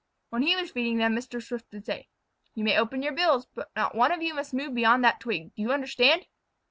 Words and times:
When 0.31 0.41
he 0.41 0.55
was 0.55 0.71
feeding 0.71 0.97
them 0.97 1.15
Mr. 1.15 1.39
Swift 1.43 1.71
would 1.73 1.85
say: 1.85 2.07
"You 2.55 2.63
may 2.63 2.75
open 2.75 3.03
your 3.03 3.13
bills, 3.13 3.45
but 3.53 3.69
not 3.75 3.93
one 3.93 4.11
of 4.11 4.23
you 4.23 4.33
must 4.33 4.51
move 4.51 4.73
beyond 4.73 5.03
that 5.03 5.19
twig. 5.19 5.53
Do 5.53 5.61
you 5.61 5.71
understand?" 5.71 6.25